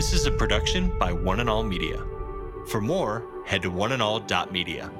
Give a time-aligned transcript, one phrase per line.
[0.00, 2.02] This is a production by One and All Media.
[2.68, 4.90] For more, head to oneandall.media.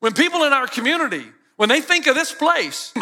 [0.00, 1.26] When people in our community,
[1.56, 2.94] when they think of this place,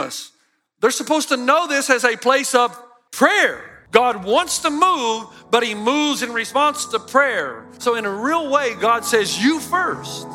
[0.80, 2.76] they're supposed to know this as a place of
[3.12, 3.86] prayer.
[3.92, 7.68] God wants to move, but He moves in response to prayer.
[7.78, 10.26] So, in a real way, God says, You first.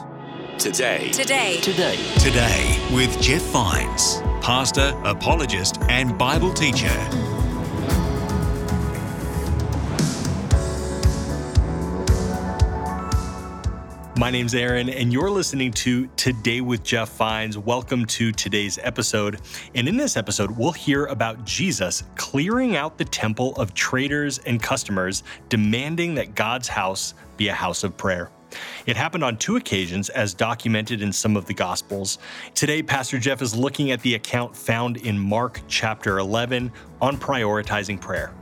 [0.57, 1.11] Today.
[1.11, 1.59] Today.
[1.59, 7.35] Today, Today with Jeff Vines, pastor, apologist, and Bible teacher.
[14.17, 17.55] My name's Aaron, and you're listening to Today with Jeff Vines.
[17.55, 19.39] Welcome to today's episode.
[19.75, 24.59] And in this episode, we'll hear about Jesus clearing out the temple of traders and
[24.59, 28.31] customers, demanding that God's house be a house of prayer.
[28.87, 32.17] It happened on two occasions, as documented in some of the Gospels.
[32.55, 36.71] Today, Pastor Jeff is looking at the account found in Mark chapter 11
[37.01, 38.33] on prioritizing prayer.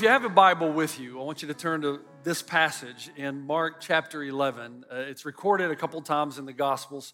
[0.00, 3.10] If you have a Bible with you, I want you to turn to this passage
[3.18, 4.86] in Mark chapter 11.
[4.90, 7.12] Uh, it's recorded a couple times in the Gospels,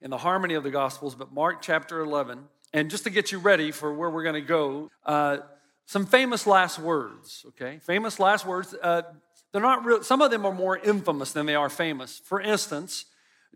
[0.00, 2.44] in the harmony of the Gospels, but Mark chapter 11.
[2.72, 5.38] And just to get you ready for where we're going to go, uh,
[5.86, 7.80] some famous last words, okay?
[7.82, 8.72] Famous last words.
[8.80, 9.02] Uh,
[9.50, 12.20] they're not real, some of them are more infamous than they are famous.
[12.20, 13.06] For instance,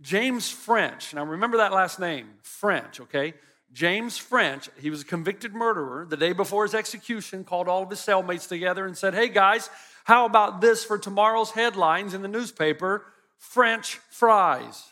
[0.00, 1.14] James French.
[1.14, 3.34] Now, remember that last name, French, okay?
[3.72, 6.06] James French, he was a convicted murderer.
[6.08, 9.70] The day before his execution, called all of his cellmates together and said, Hey guys,
[10.04, 13.06] how about this for tomorrow's headlines in the newspaper?
[13.38, 14.84] French fries.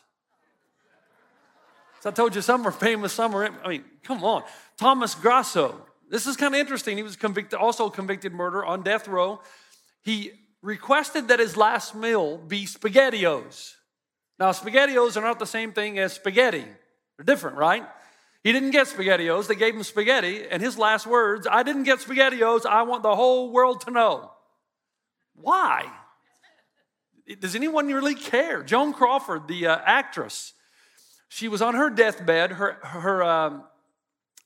[2.00, 4.42] So I told you some are famous, some are, I mean, come on.
[4.78, 5.86] Thomas Grasso.
[6.08, 6.96] This is kind of interesting.
[6.96, 9.40] He was convicted, also convicted murder on death row.
[10.02, 10.32] He
[10.62, 13.74] requested that his last meal be SpaghettiOs.
[14.38, 16.64] Now, SpaghettiOs are not the same thing as spaghetti.
[17.16, 17.84] They're different, right?
[18.42, 19.48] He didn't get SpaghettiOs.
[19.48, 20.44] They gave him spaghetti.
[20.50, 22.64] And his last words, I didn't get SpaghettiOs.
[22.64, 24.32] I want the whole world to know.
[25.34, 25.90] Why?
[27.38, 28.62] Does anyone really care?
[28.62, 30.54] Joan Crawford, the uh, actress,
[31.28, 32.52] she was on her deathbed.
[32.52, 33.64] Her, her um,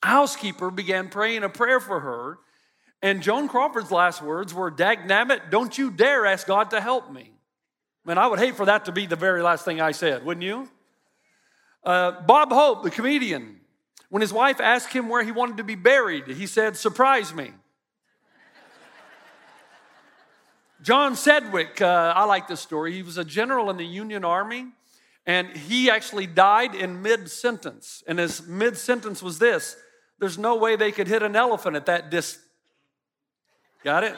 [0.03, 2.39] housekeeper began praying a prayer for her.
[3.01, 7.13] And Joan Crawford's last words were, Dag nabbit, don't you dare ask God to help
[7.13, 7.31] me.
[8.05, 10.45] Man, I would hate for that to be the very last thing I said, wouldn't
[10.45, 10.69] you?
[11.85, 13.61] Uh, Bob Hope, the comedian,
[14.09, 17.51] when his wife asked him where he wanted to be buried, he said, Surprise me.
[20.83, 22.93] John Sedgwick, uh, I like this story.
[22.93, 24.67] He was a general in the Union Army,
[25.25, 28.03] and he actually died in mid sentence.
[28.07, 29.77] And his mid sentence was this
[30.19, 32.45] there's no way they could hit an elephant at that distance.
[33.83, 34.15] Got it?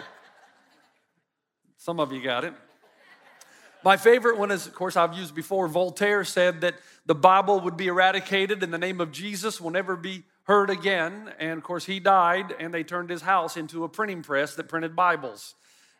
[1.76, 2.54] Some of you got it.
[3.84, 5.68] My favorite one is, of course, I've used before.
[5.68, 9.96] Voltaire said that the Bible would be eradicated and the name of Jesus will never
[9.96, 11.32] be heard again.
[11.38, 14.68] And of course, he died and they turned his house into a printing press that
[14.68, 15.54] printed Bibles.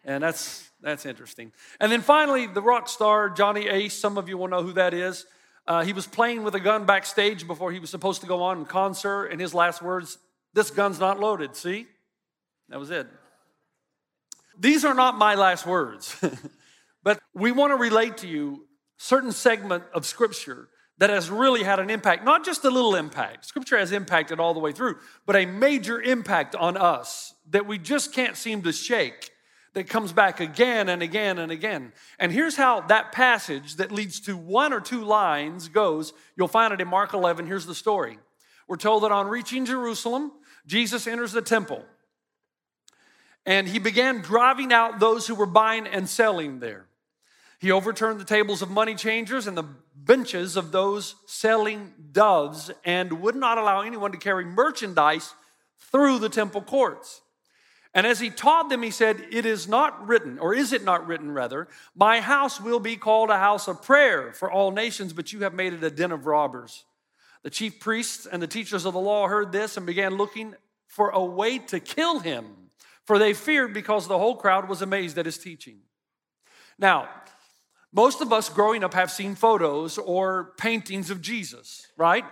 [0.04, 1.52] And that's, that's interesting.
[1.80, 4.94] And then finally, the rock star Johnny Ace, some of you will know who that
[4.94, 5.26] is.
[5.66, 8.58] Uh, he was playing with a gun backstage before he was supposed to go on
[8.58, 10.18] in concert, and his last words,
[10.54, 11.88] This gun's not loaded, see?
[12.68, 13.08] That was it.
[14.58, 16.16] These are not my last words,
[17.06, 20.68] but we want to relate to you certain segment of scripture
[20.98, 23.44] that has really had an impact, not just a little impact.
[23.44, 27.78] Scripture has impacted all the way through, but a major impact on us that we
[27.78, 29.30] just can't seem to shake
[29.74, 31.92] that comes back again and again and again.
[32.18, 36.12] And here's how that passage that leads to one or two lines goes.
[36.36, 37.46] You'll find it in Mark 11.
[37.46, 38.18] Here's the story.
[38.66, 40.32] We're told that on reaching Jerusalem,
[40.66, 41.84] Jesus enters the temple.
[43.44, 46.88] And he began driving out those who were buying and selling there.
[47.58, 53.20] He overturned the tables of money changers and the benches of those selling doves and
[53.22, 55.34] would not allow anyone to carry merchandise
[55.78, 57.22] through the temple courts.
[57.94, 61.06] And as he taught them, he said, It is not written, or is it not
[61.06, 65.32] written, rather, my house will be called a house of prayer for all nations, but
[65.32, 66.84] you have made it a den of robbers.
[67.42, 70.54] The chief priests and the teachers of the law heard this and began looking
[70.86, 72.44] for a way to kill him,
[73.04, 75.78] for they feared because the whole crowd was amazed at his teaching.
[76.78, 77.08] Now,
[77.96, 82.26] most of us growing up have seen photos or paintings of Jesus, right?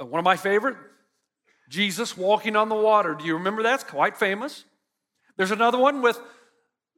[0.00, 0.76] Uh, one of my favorite,
[1.68, 3.16] Jesus walking on the water.
[3.16, 3.74] Do you remember that?
[3.74, 4.64] It's quite famous.
[5.36, 6.20] There's another one with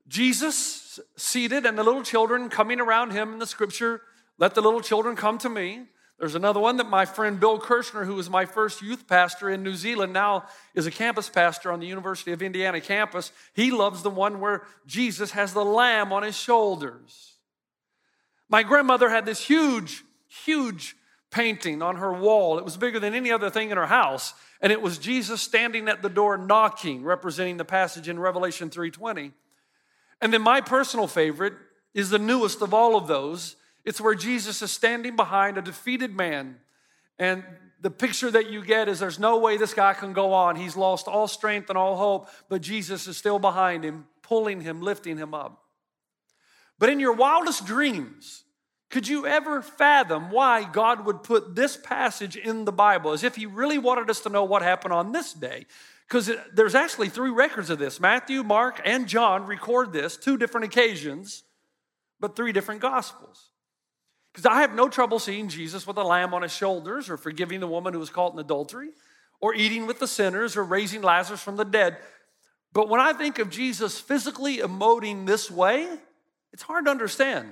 [0.06, 4.02] Jesus seated and the little children coming around him in the scripture,
[4.36, 5.84] let the little children come to me.
[6.18, 9.62] There's another one that my friend Bill Kirshner, who was my first youth pastor in
[9.62, 10.44] New Zealand, now
[10.74, 13.32] is a campus pastor on the University of Indiana campus.
[13.54, 17.31] He loves the one where Jesus has the lamb on his shoulders.
[18.52, 20.94] My grandmother had this huge, huge
[21.30, 22.58] painting on her wall.
[22.58, 25.88] It was bigger than any other thing in her house, and it was Jesus standing
[25.88, 29.32] at the door knocking, representing the passage in Revelation 3:20.
[30.20, 31.54] And then my personal favorite
[31.94, 33.56] is the newest of all of those.
[33.86, 36.60] It's where Jesus is standing behind a defeated man.
[37.18, 37.42] And
[37.80, 40.56] the picture that you get is there's no way this guy can go on.
[40.56, 44.82] He's lost all strength and all hope, but Jesus is still behind him, pulling him,
[44.82, 45.61] lifting him up.
[46.82, 48.42] But in your wildest dreams,
[48.90, 53.36] could you ever fathom why God would put this passage in the Bible as if
[53.36, 55.66] He really wanted us to know what happened on this day?
[56.08, 60.64] Because there's actually three records of this Matthew, Mark, and John record this, two different
[60.64, 61.44] occasions,
[62.18, 63.50] but three different gospels.
[64.32, 67.60] Because I have no trouble seeing Jesus with a lamb on his shoulders, or forgiving
[67.60, 68.88] the woman who was caught in adultery,
[69.40, 71.98] or eating with the sinners, or raising Lazarus from the dead.
[72.72, 75.88] But when I think of Jesus physically emoting this way,
[76.52, 77.48] it's hard to understand.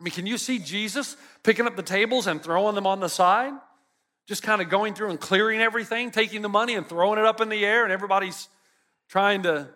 [0.00, 3.08] I mean, can you see Jesus picking up the tables and throwing them on the
[3.08, 3.52] side?
[4.26, 7.40] Just kind of going through and clearing everything, taking the money and throwing it up
[7.40, 8.48] in the air, and everybody's
[9.08, 9.68] trying to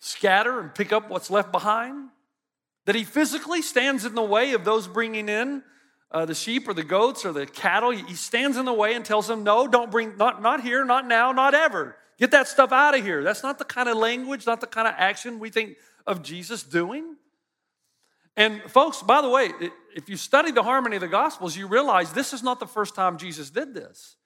[0.00, 2.10] scatter and pick up what's left behind?
[2.86, 5.62] That he physically stands in the way of those bringing in
[6.10, 7.90] uh, the sheep or the goats or the cattle.
[7.90, 11.06] He stands in the way and tells them, No, don't bring, not, not here, not
[11.06, 11.96] now, not ever.
[12.18, 13.22] Get that stuff out of here.
[13.22, 15.76] That's not the kind of language, not the kind of action we think
[16.08, 17.16] of Jesus doing.
[18.36, 19.50] And folks, by the way,
[19.94, 22.94] if you study the harmony of the Gospels, you realize this is not the first
[22.94, 24.16] time Jesus did this.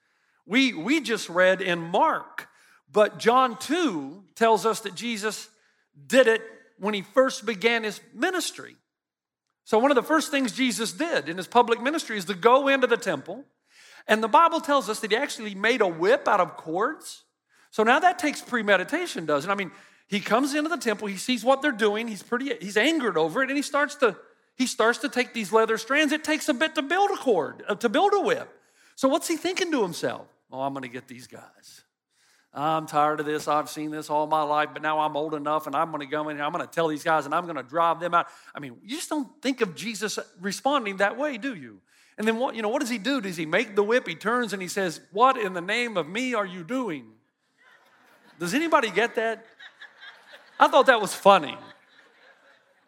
[0.46, 2.48] We, we just read in Mark,
[2.90, 5.48] but John 2 tells us that Jesus
[6.06, 6.42] did it
[6.78, 8.76] when he first began his ministry.
[9.64, 12.68] So, one of the first things Jesus did in his public ministry is to go
[12.68, 13.44] into the temple.
[14.08, 17.24] And the Bible tells us that he actually made a whip out of cords.
[17.72, 19.52] So now that takes premeditation, doesn't it?
[19.52, 19.72] I mean,
[20.12, 23.42] he comes into the temple, he sees what they're doing, he's pretty he's angered over
[23.42, 24.14] it, and he starts to
[24.56, 26.12] he starts to take these leather strands.
[26.12, 28.46] It takes a bit to build a cord, uh, to build a whip.
[28.94, 30.26] So what's he thinking to himself?
[30.52, 31.82] Oh, I'm going to get these guys.
[32.52, 33.48] I'm tired of this.
[33.48, 36.06] I've seen this all my life, but now I'm old enough and I'm going to
[36.06, 36.44] go in here.
[36.44, 38.26] I'm going to tell these guys and I'm going to drive them out.
[38.54, 41.80] I mean, you just don't think of Jesus responding that way, do you?
[42.18, 43.22] And then what, you know, what does he do?
[43.22, 44.06] Does he make the whip?
[44.06, 47.06] He turns and he says, What in the name of me are you doing?
[48.38, 49.46] Does anybody get that?
[50.62, 51.56] I thought that was funny.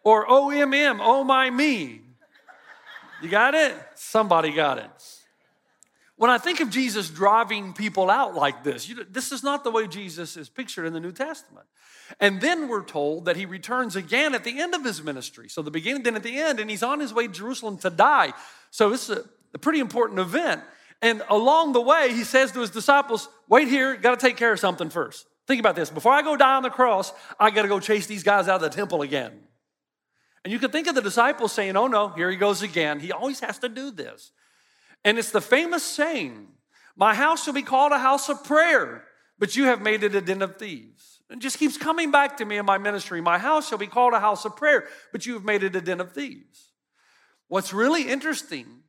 [0.04, 2.02] Or oh, OMM, oh my me.
[3.20, 3.74] You got it?
[3.96, 4.90] Somebody got it.
[6.14, 9.72] When I think of Jesus driving people out like this, you, this is not the
[9.72, 11.66] way Jesus is pictured in the New Testament.
[12.20, 15.48] And then we're told that he returns again at the end of his ministry.
[15.48, 17.90] So the beginning, then at the end, and he's on his way to Jerusalem to
[17.90, 18.34] die.
[18.70, 20.60] So this is a, a pretty important event.
[21.02, 24.52] And along the way, he says to his disciples, Wait here, got to take care
[24.52, 25.26] of something first.
[25.46, 25.90] Think about this.
[25.90, 28.56] Before I go die on the cross, I got to go chase these guys out
[28.56, 29.32] of the temple again.
[30.44, 33.00] And you can think of the disciples saying, Oh no, here he goes again.
[33.00, 34.32] He always has to do this.
[35.04, 36.48] And it's the famous saying,
[36.96, 39.04] My house shall be called a house of prayer,
[39.38, 41.20] but you have made it a den of thieves.
[41.30, 43.20] It just keeps coming back to me in my ministry.
[43.20, 45.80] My house shall be called a house of prayer, but you have made it a
[45.80, 46.72] den of thieves.
[47.48, 48.83] What's really interesting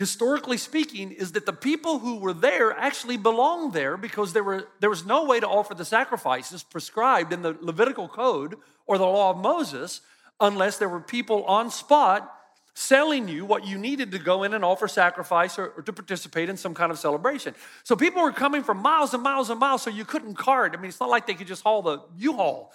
[0.00, 4.66] historically speaking, is that the people who were there actually belonged there because there, were,
[4.80, 9.04] there was no way to offer the sacrifices prescribed in the Levitical code or the
[9.04, 10.00] law of Moses
[10.40, 12.34] unless there were people on spot
[12.72, 16.48] selling you what you needed to go in and offer sacrifice or, or, to participate
[16.48, 17.54] in some kind of celebration.
[17.84, 20.72] So people were coming from miles and miles and miles, so you couldn't cart.
[20.74, 22.72] I mean, it's not like they could just haul the U-Haul.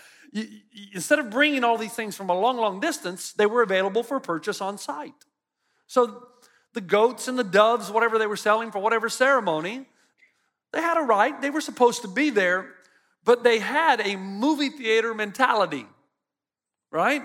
[0.94, 4.20] Instead of bringing all these things from a long, long distance, they were available for
[4.20, 5.15] purchase on site.
[5.88, 6.27] So
[6.75, 9.86] the goats and the doves, whatever they were selling for whatever ceremony,
[10.74, 11.41] they had a right.
[11.41, 12.67] They were supposed to be there,
[13.24, 15.88] but they had a movie theater mentality,
[16.91, 17.24] right?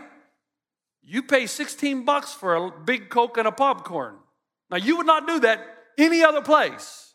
[1.02, 4.14] You pay 16 bucks for a big Coke and a popcorn.
[4.70, 5.66] Now, you would not do that
[5.98, 7.12] any other place,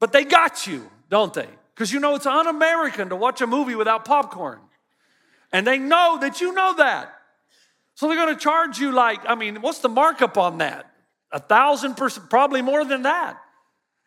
[0.00, 1.48] but they got you, don't they?
[1.74, 4.60] Because you know it's un American to watch a movie without popcorn.
[5.52, 7.12] And they know that you know that.
[7.94, 10.90] So they're going to charge you like, I mean, what's the markup on that?
[11.32, 13.38] A thousand percent, probably more than that.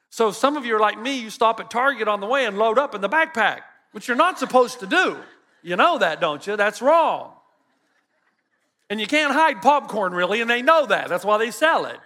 [0.10, 2.58] So some of you are like me, you stop at Target on the way and
[2.58, 3.62] load up in the backpack,
[3.92, 5.18] which you're not supposed to do.
[5.62, 6.58] You know that, don't you?
[6.58, 7.34] That's wrong.
[8.90, 11.08] And you can't hide popcorn really, and they know that.
[11.08, 12.00] That's why they sell it.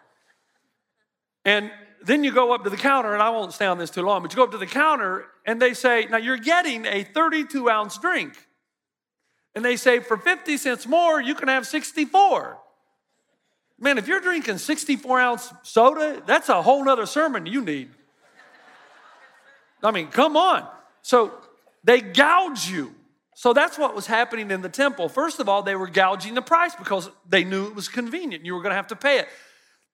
[1.43, 1.71] And
[2.03, 4.21] then you go up to the counter, and I won't stay on this too long,
[4.21, 7.69] but you go up to the counter and they say, Now you're getting a 32
[7.69, 8.33] ounce drink.
[9.55, 12.59] And they say, for 50 cents more, you can have 64.
[13.79, 17.89] Man, if you're drinking 64 ounce soda, that's a whole nother sermon you need.
[19.83, 20.67] I mean, come on.
[21.01, 21.33] So
[21.83, 22.95] they gouge you.
[23.35, 25.09] So that's what was happening in the temple.
[25.09, 28.45] First of all, they were gouging the price because they knew it was convenient.
[28.45, 29.27] You were going to have to pay it.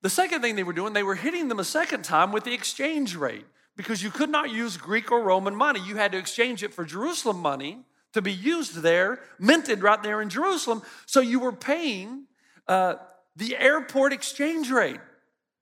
[0.03, 2.53] The second thing they were doing, they were hitting them a second time with the
[2.53, 3.45] exchange rate
[3.75, 5.79] because you could not use Greek or Roman money.
[5.79, 7.79] You had to exchange it for Jerusalem money
[8.13, 10.81] to be used there, minted right there in Jerusalem.
[11.05, 12.25] So you were paying
[12.67, 12.95] uh,
[13.35, 14.99] the airport exchange rate.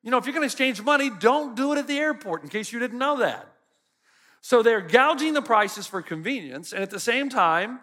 [0.04, 2.50] You know, if you're going to exchange money, don't do it at the airport in
[2.50, 3.48] case you didn't know that.
[4.42, 7.82] So they're gouging the prices for convenience, and at the same time,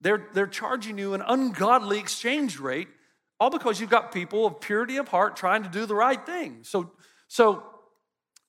[0.00, 2.88] they're, they're charging you an ungodly exchange rate,
[3.38, 6.58] all because you've got people of purity of heart trying to do the right thing.
[6.62, 6.90] So,
[7.28, 7.62] so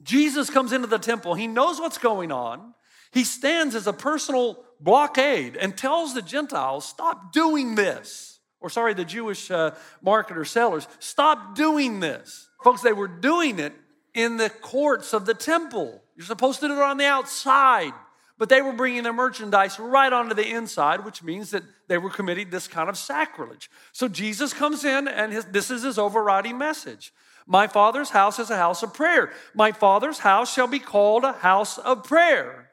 [0.01, 2.73] Jesus comes into the temple, he knows what's going on.
[3.11, 8.34] He stands as a personal blockade and tells the Gentiles, stop doing this.
[8.61, 9.71] Or, sorry, the Jewish uh,
[10.03, 12.49] marketer sellers, stop doing this.
[12.63, 13.73] Folks, they were doing it
[14.13, 16.01] in the courts of the temple.
[16.15, 17.93] You're supposed to do it on the outside,
[18.37, 22.09] but they were bringing their merchandise right onto the inside, which means that they were
[22.09, 23.69] committing this kind of sacrilege.
[23.91, 27.13] So Jesus comes in, and his, this is his overriding message.
[27.45, 29.31] My father's house is a house of prayer.
[29.53, 32.71] My father's house shall be called a house of prayer.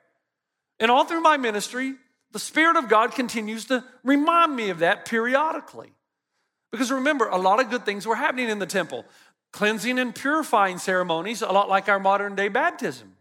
[0.81, 1.95] And all through my ministry,
[2.33, 5.93] the Spirit of God continues to remind me of that periodically.
[6.71, 9.05] Because remember, a lot of good things were happening in the temple
[9.53, 13.15] cleansing and purifying ceremonies, a lot like our modern day baptism.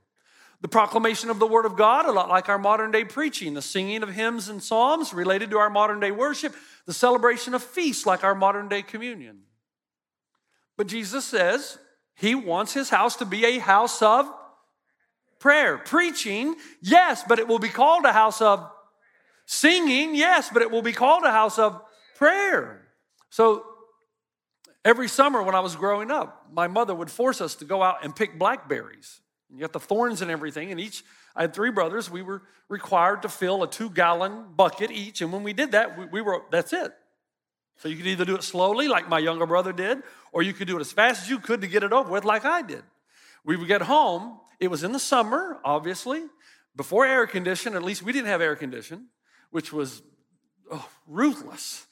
[0.62, 3.62] The proclamation of the Word of God, a lot like our modern day preaching, the
[3.62, 8.06] singing of hymns and psalms related to our modern day worship, the celebration of feasts
[8.06, 9.41] like our modern day communion.
[10.77, 11.77] But Jesus says
[12.15, 14.32] he wants his house to be a house of
[15.39, 15.77] prayer.
[15.80, 18.72] Preaching, yes, but it will be called a house of
[19.45, 21.81] singing, yes, but it will be called a house of
[22.15, 22.88] prayer.
[23.29, 23.65] So
[24.86, 28.03] every summer when I was growing up, my mother would force us to go out
[28.03, 29.21] and pick blackberries.
[29.50, 31.03] You got the thorns and everything, and each,
[31.36, 35.21] I had three brothers, we were required to fill a two gallon bucket each.
[35.21, 36.93] And when we did that, we, we were, that's it.
[37.77, 40.67] So you could either do it slowly, like my younger brother did, or you could
[40.67, 42.83] do it as fast as you could to get it over with, like I did.
[43.43, 46.21] We would get home, it was in the summer, obviously,
[46.75, 49.07] before air condition, at least we didn't have air condition,
[49.51, 50.01] which was
[50.72, 51.86] oh, ruthless.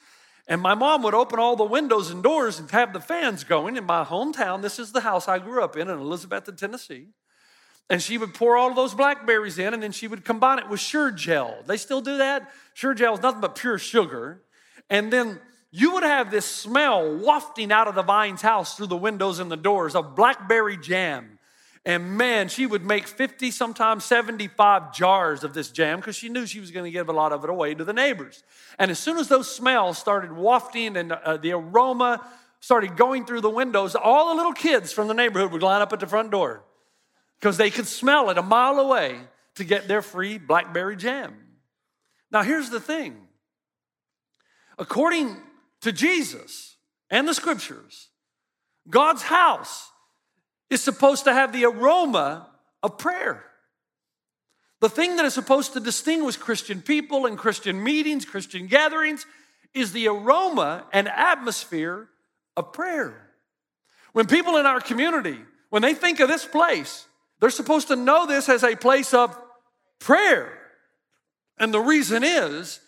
[0.48, 3.78] And my mom would open all the windows and doors and have the fans going
[3.78, 4.64] in my hometown.
[4.64, 7.10] This is the house I grew up in in Elizabethton, Tennessee.
[7.88, 10.80] And she would pour all those blackberries in, and then she would combine it with
[10.80, 11.64] Sure-Jell.
[11.66, 12.52] They still do that.
[12.76, 14.44] Sure-Jell is nothing but pure sugar.
[14.90, 15.40] And then
[15.72, 19.52] you would have this smell wafting out of the Vines house through the windows and
[19.52, 21.39] the doors of blackberry jam.
[21.86, 26.46] And man, she would make 50, sometimes 75 jars of this jam because she knew
[26.46, 28.44] she was going to give a lot of it away to the neighbors.
[28.78, 32.26] And as soon as those smells started wafting and uh, the aroma
[32.60, 35.94] started going through the windows, all the little kids from the neighborhood would line up
[35.94, 36.64] at the front door
[37.40, 39.18] because they could smell it a mile away
[39.56, 41.34] to get their free blackberry jam.
[42.32, 43.18] Now, here's the thing
[44.78, 45.38] according
[45.82, 46.76] to Jesus
[47.10, 48.10] and the scriptures,
[48.90, 49.89] God's house
[50.70, 52.48] is supposed to have the aroma
[52.84, 53.44] of prayer.
[54.82, 59.26] The thing that is supposed to distinguish Christian people and Christian meetings, Christian gatherings,
[59.74, 62.08] is the aroma and atmosphere
[62.56, 63.30] of prayer.
[64.14, 65.38] When people in our community,
[65.70, 67.06] when they think of this place,
[67.40, 69.38] they're supposed to know this as a place of
[70.00, 70.58] prayer.
[71.58, 72.80] And the reason is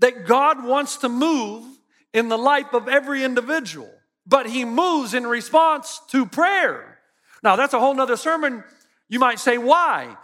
[0.00, 1.64] that God wants to move
[2.12, 3.90] in the life of every individual,
[4.26, 6.95] but He moves in response to prayer.
[7.46, 8.64] Now, that's a whole nother sermon.
[9.08, 10.16] You might say, why?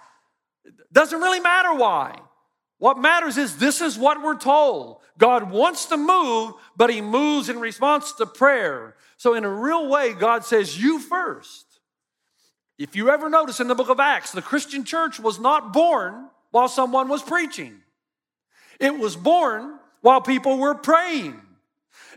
[0.93, 2.19] Doesn't really matter why.
[2.79, 4.97] What matters is this is what we're told.
[5.19, 8.97] God wants to move, but He moves in response to prayer.
[9.19, 11.65] So, in a real way, God says, You first.
[12.77, 16.29] If you ever notice in the book of Acts, the Christian church was not born
[16.51, 17.83] while someone was preaching,
[18.81, 21.41] it was born while people were praying.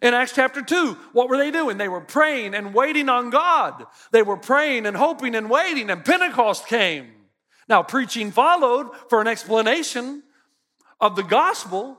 [0.05, 1.79] In Acts chapter 2, what were they doing?
[1.79, 3.87] They were praying and waiting on God.
[4.11, 7.07] They were praying and hoping and waiting, and Pentecost came.
[7.67, 10.21] Now, preaching followed for an explanation
[11.01, 11.97] of the gospel,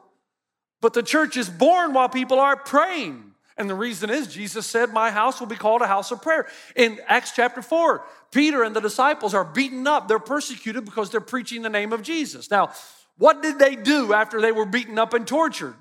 [0.80, 3.32] but the church is born while people are praying.
[3.56, 6.46] And the reason is Jesus said, My house will be called a house of prayer.
[6.76, 10.06] In Acts chapter 4, Peter and the disciples are beaten up.
[10.06, 12.52] They're persecuted because they're preaching the name of Jesus.
[12.52, 12.70] Now,
[13.18, 15.74] what did they do after they were beaten up and tortured?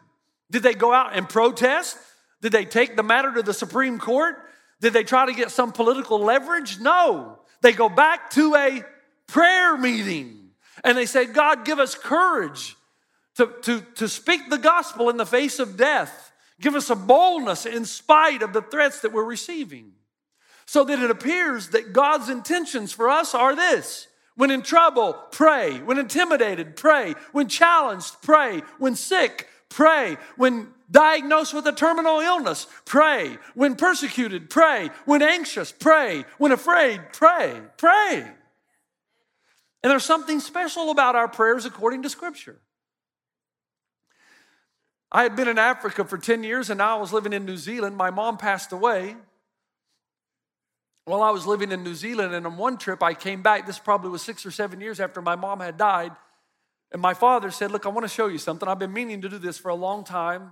[0.50, 2.00] Did they go out and protest?
[2.46, 4.36] Did they take the matter to the Supreme Court?
[4.80, 6.80] Did they try to get some political leverage?
[6.80, 7.40] No.
[7.62, 8.84] They go back to a
[9.26, 10.52] prayer meeting
[10.84, 12.76] and they say, God, give us courage
[13.38, 16.32] to, to, to speak the gospel in the face of death.
[16.62, 19.94] Give us a boldness in spite of the threats that we're receiving.
[20.68, 25.80] So that it appears that God's intentions for us are this when in trouble, pray.
[25.80, 27.16] When intimidated, pray.
[27.32, 28.62] When challenged, pray.
[28.78, 30.18] When sick, pray.
[30.38, 33.38] When diagnosed with a terminal illness, pray.
[33.54, 34.90] When persecuted, pray.
[35.06, 36.26] When anxious, pray.
[36.38, 37.62] When afraid, pray.
[37.78, 38.18] Pray.
[39.84, 42.60] And there's something special about our prayers according to Scripture.
[45.12, 47.58] I had been in Africa for 10 years and now I was living in New
[47.58, 47.96] Zealand.
[47.96, 49.16] My mom passed away
[51.06, 52.34] while I was living in New Zealand.
[52.34, 53.66] And on one trip, I came back.
[53.66, 56.12] This probably was six or seven years after my mom had died.
[56.92, 58.68] And my father said, Look, I want to show you something.
[58.68, 60.52] I've been meaning to do this for a long time.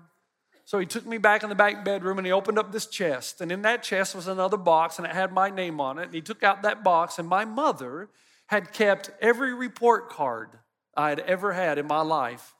[0.66, 3.42] So he took me back in the back bedroom and he opened up this chest.
[3.42, 6.06] And in that chest was another box and it had my name on it.
[6.06, 8.10] And he took out that box, and my mother
[8.48, 10.60] had kept every report card
[10.96, 12.54] I had ever had in my life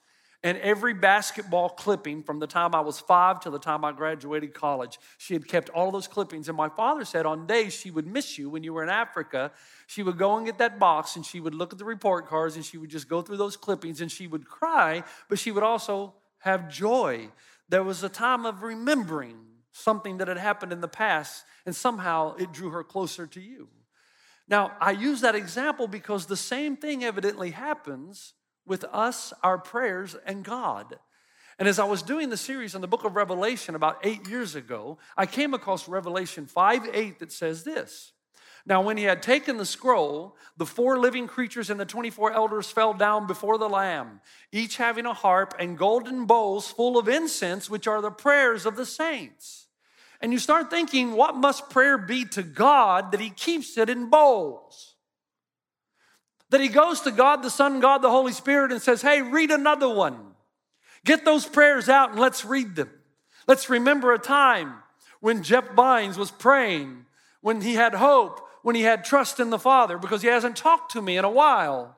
[0.44, 4.52] and every basketball clipping from the time I was five till the time I graduated
[4.52, 4.98] college.
[5.16, 6.48] She had kept all those clippings.
[6.48, 9.52] And my father said on days she would miss you when you were in Africa,
[9.86, 12.56] she would go and get that box and she would look at the report cards
[12.56, 15.62] and she would just go through those clippings and she would cry, but she would
[15.62, 17.30] also have joy.
[17.68, 19.38] There was a time of remembering
[19.72, 23.68] something that had happened in the past, and somehow it drew her closer to you.
[24.46, 28.34] Now, I use that example because the same thing evidently happens
[28.66, 30.98] with us, our prayers, and God.
[31.58, 34.54] And as I was doing the series on the book of Revelation about eight years
[34.54, 38.12] ago, I came across Revelation 5 8 that says this.
[38.66, 42.70] Now, when he had taken the scroll, the four living creatures and the 24 elders
[42.70, 44.20] fell down before the Lamb,
[44.52, 48.76] each having a harp and golden bowls full of incense, which are the prayers of
[48.76, 49.66] the saints.
[50.20, 54.08] And you start thinking, what must prayer be to God that he keeps it in
[54.08, 54.94] bowls?
[56.54, 59.50] that he goes to God the Son, God the Holy Spirit, and says, Hey, read
[59.50, 60.16] another one.
[61.04, 62.90] Get those prayers out and let's read them.
[63.48, 64.74] Let's remember a time
[65.18, 67.06] when Jeff Vines was praying,
[67.40, 70.92] when he had hope, when he had trust in the Father, because he hasn't talked
[70.92, 71.94] to me in a while.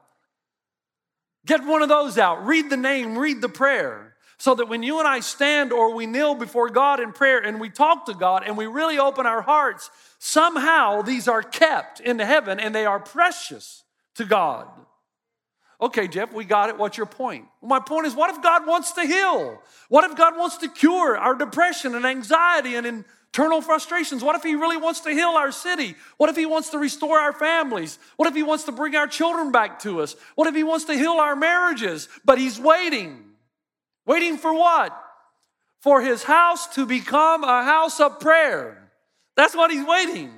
[1.47, 2.45] Get one of those out.
[2.45, 4.17] Read the name, read the prayer.
[4.37, 7.61] So that when you and I stand or we kneel before God in prayer and
[7.61, 12.19] we talk to God and we really open our hearts, somehow these are kept in
[12.19, 13.85] heaven and they are precious
[14.17, 14.67] to God.
[15.81, 16.77] Okay, Jeff, we got it.
[16.77, 17.45] What's your point?
[17.63, 19.63] My point is what if God wants to heal?
[19.89, 23.05] What if God wants to cure our depression and anxiety and
[23.37, 24.25] internal frustrations?
[24.25, 25.95] What if He really wants to heal our city?
[26.17, 27.99] What if He wants to restore our families?
[28.17, 30.17] What if He wants to bring our children back to us?
[30.37, 32.09] What if He wants to heal our marriages?
[32.25, 33.25] But He's waiting.
[34.07, 34.99] Waiting for what?
[35.83, 38.91] For His house to become a house of prayer.
[39.37, 40.33] That's what He's waiting.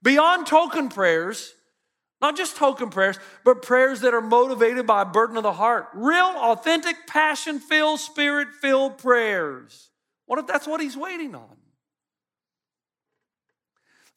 [0.00, 1.52] Beyond token prayers,
[2.20, 5.88] not just token prayers, but prayers that are motivated by a burden of the heart.
[5.94, 9.90] Real, authentic, passion filled, spirit filled prayers.
[10.26, 11.56] What if that's what he's waiting on?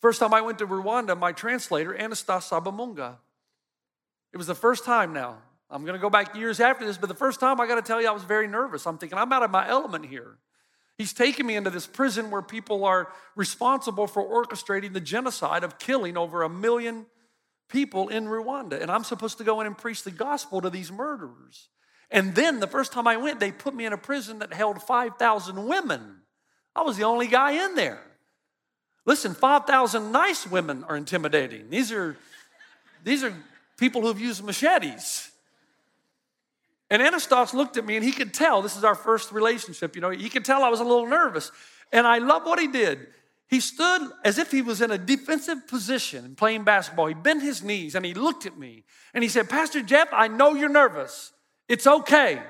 [0.03, 3.15] First time I went to Rwanda, my translator, Anastas Sabamunga,
[4.33, 5.37] it was the first time now.
[5.69, 7.81] I'm going to go back years after this, but the first time I got to
[7.81, 8.85] tell you, I was very nervous.
[8.85, 10.39] I'm thinking, I'm out of my element here.
[10.97, 15.79] He's taking me into this prison where people are responsible for orchestrating the genocide of
[15.79, 17.05] killing over a million
[17.69, 20.91] people in Rwanda, and I'm supposed to go in and preach the gospel to these
[20.91, 21.69] murderers.
[22.11, 24.81] And then the first time I went, they put me in a prison that held
[24.81, 26.23] 5,000 women.
[26.75, 28.03] I was the only guy in there.
[29.05, 31.69] Listen, 5,000 nice women are intimidating.
[31.69, 32.15] These are,
[33.03, 33.33] these are
[33.77, 35.29] people who've used machetes.
[36.89, 39.95] And Anastas looked at me and he could tell this is our first relationship.
[39.95, 41.51] You know, he could tell I was a little nervous.
[41.91, 43.07] And I love what he did.
[43.47, 47.07] He stood as if he was in a defensive position playing basketball.
[47.07, 50.27] He bent his knees and he looked at me and he said, Pastor Jeff, I
[50.27, 51.33] know you're nervous.
[51.67, 52.41] It's okay.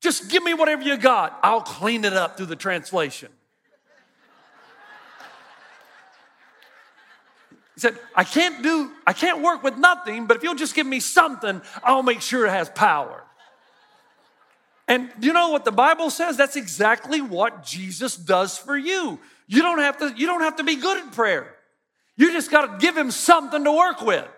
[0.00, 1.38] Just give me whatever you got.
[1.42, 3.30] I'll clean it up through the translation.
[7.74, 10.86] He said, I can't do, I can't work with nothing, but if you'll just give
[10.86, 13.24] me something, I'll make sure it has power.
[14.88, 16.36] And you know what the Bible says?
[16.36, 19.18] That's exactly what Jesus does for you.
[19.46, 21.54] You don't have to, you don't have to be good at prayer.
[22.16, 24.28] You just got to give him something to work with.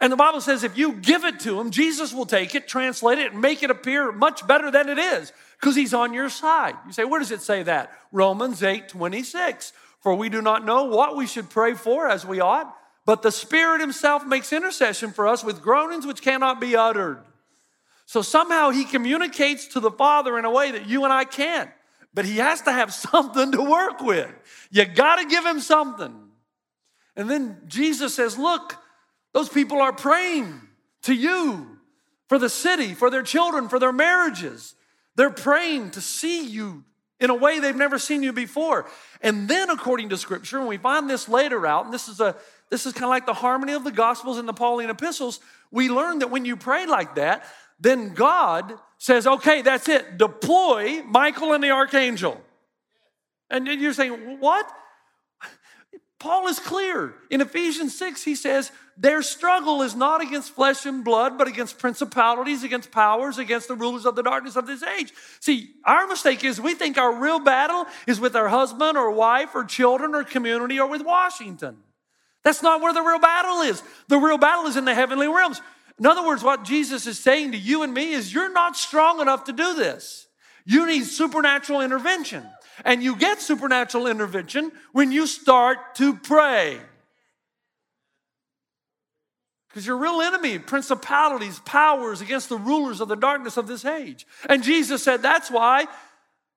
[0.00, 3.18] And the Bible says if you give it to him, Jesus will take it, translate
[3.18, 6.74] it, and make it appear much better than it is because he's on your side.
[6.86, 7.92] You say, where does it say that?
[8.10, 9.72] Romans 8 26.
[10.00, 13.32] For we do not know what we should pray for as we ought, but the
[13.32, 17.24] Spirit himself makes intercession for us with groanings which cannot be uttered.
[18.04, 21.70] So somehow he communicates to the Father in a way that you and I can't
[22.16, 24.32] but he has to have something to work with.
[24.72, 26.14] You got to give him something.
[27.14, 28.74] And then Jesus says, Look,
[29.32, 30.60] those people are praying
[31.02, 31.78] to you
[32.28, 34.74] for the city, for their children, for their marriages.
[35.14, 36.84] They're praying to see you
[37.20, 38.86] in a way they've never seen you before.
[39.22, 42.36] And then, according to Scripture, and we find this later out, and this is a
[42.70, 45.40] this is kind of like the harmony of the Gospels and the Pauline epistles.
[45.70, 47.44] We learn that when you pray like that,
[47.78, 50.18] then God says, okay, that's it.
[50.18, 52.40] Deploy Michael and the archangel.
[53.50, 54.68] And you're saying, what?
[56.18, 57.14] Paul is clear.
[57.30, 61.78] In Ephesians 6, he says, Their struggle is not against flesh and blood, but against
[61.78, 65.12] principalities, against powers, against the rulers of the darkness of this age.
[65.40, 69.54] See, our mistake is we think our real battle is with our husband or wife
[69.54, 71.76] or children or community or with Washington.
[72.42, 73.82] That's not where the real battle is.
[74.08, 75.60] The real battle is in the heavenly realms.
[75.98, 79.20] In other words, what Jesus is saying to you and me is you're not strong
[79.20, 80.26] enough to do this.
[80.64, 82.46] You need supernatural intervention.
[82.84, 86.78] And you get supernatural intervention when you start to pray.
[89.76, 94.26] Because your real enemy, principalities, powers against the rulers of the darkness of this age.
[94.48, 95.86] And Jesus said that's why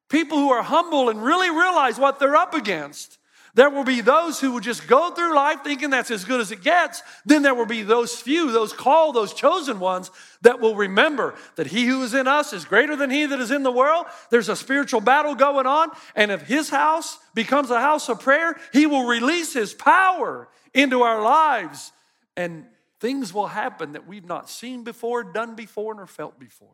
[0.08, 3.19] people who are humble and really realize what they're up against
[3.55, 6.51] there will be those who will just go through life thinking that's as good as
[6.51, 7.01] it gets.
[7.25, 10.12] Then there will be those few, those called, those chosen ones
[10.43, 13.51] that will remember that he who is in us is greater than he that is
[13.51, 14.05] in the world.
[14.29, 15.89] There's a spiritual battle going on.
[16.15, 21.01] And if his house becomes a house of prayer, he will release his power into
[21.01, 21.91] our lives.
[22.38, 22.65] And
[22.99, 26.69] things will happen that we've not seen before, done before, nor felt before.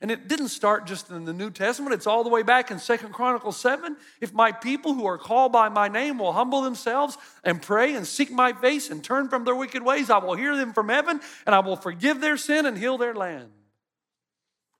[0.00, 2.78] And it didn't start just in the New Testament, it's all the way back in
[2.78, 3.96] Second Chronicles 7.
[4.20, 8.06] If my people who are called by my name will humble themselves and pray and
[8.06, 11.20] seek my face and turn from their wicked ways, I will hear them from heaven
[11.46, 13.50] and I will forgive their sin and heal their land.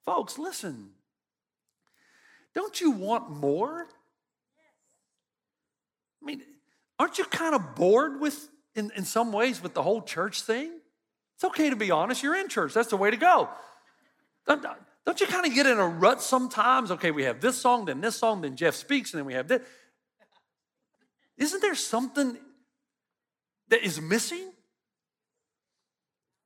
[0.04, 0.90] Folks, listen.
[2.54, 3.88] Don't you want more?
[6.22, 6.42] I mean,
[6.98, 8.48] aren't you kind of bored with,
[8.78, 10.72] in, in some ways, with the whole church thing?
[11.34, 12.22] It's okay to be honest.
[12.22, 12.72] You're in church.
[12.72, 13.48] That's the way to go.
[14.46, 16.90] Don't you kind of get in a rut sometimes?
[16.90, 19.48] Okay, we have this song, then this song, then Jeff speaks, and then we have
[19.48, 19.62] this.
[21.36, 22.36] Isn't there something
[23.68, 24.50] that is missing?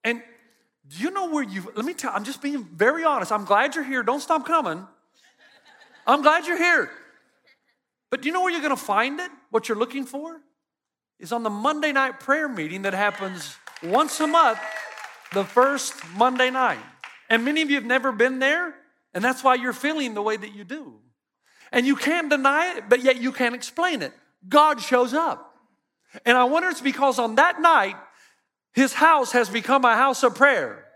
[0.05, 0.23] And
[0.87, 3.31] do you know where you, let me tell, I'm just being very honest.
[3.31, 4.03] I'm glad you're here.
[4.03, 4.87] Don't stop coming.
[6.07, 6.91] I'm glad you're here.
[8.11, 9.31] But do you know where you're to find it?
[9.51, 10.41] What you're looking for?
[11.23, 14.59] Is on the Monday night prayer meeting that happens once a month,
[15.33, 16.81] the first Monday night.
[17.31, 18.75] And many of you have never been there,
[19.15, 20.95] and that's why you're feeling the way that you do.
[21.71, 24.13] And you can't deny it, but yet you can't explain it.
[24.49, 25.55] God shows up.
[26.27, 27.95] And I wonder if it's because on that night,
[28.73, 30.87] his house has become a house of prayer.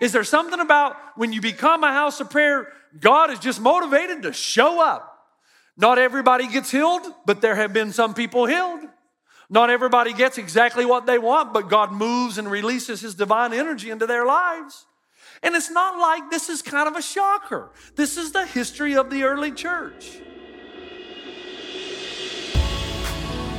[0.00, 4.24] Is there something about when you become a house of prayer, God is just motivated
[4.24, 5.16] to show up?
[5.76, 8.80] Not everybody gets healed, but there have been some people healed.
[9.48, 13.90] Not everybody gets exactly what they want, but God moves and releases his divine energy
[13.90, 14.86] into their lives.
[15.42, 17.70] And it's not like this is kind of a shocker.
[17.94, 20.20] This is the history of the early church.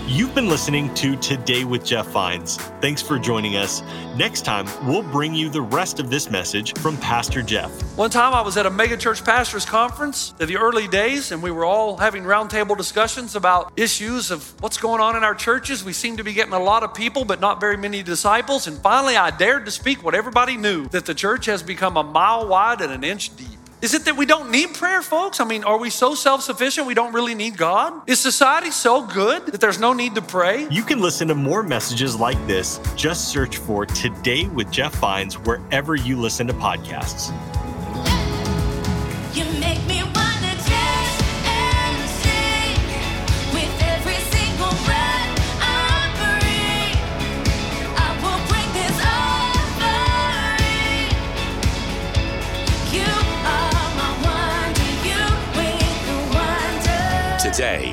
[0.09, 2.55] You've been listening to Today with Jeff Vines.
[2.79, 3.83] Thanks for joining us.
[4.15, 7.69] Next time, we'll bring you the rest of this message from Pastor Jeff.
[7.97, 11.51] One time I was at a megachurch pastors conference in the early days, and we
[11.51, 15.83] were all having roundtable discussions about issues of what's going on in our churches.
[15.83, 18.65] We seem to be getting a lot of people, but not very many disciples.
[18.65, 22.03] And finally, I dared to speak what everybody knew that the church has become a
[22.03, 23.59] mile wide and an inch deep.
[23.79, 25.39] Is it that we don't need prayer, folks?
[25.39, 27.93] I mean, are we so self sufficient we don't really need God?
[28.09, 30.67] Is society so good that there's no need to pray?
[30.71, 32.79] You can listen to more messages like this.
[32.95, 37.31] Just search for Today with Jeff Vines wherever you listen to podcasts.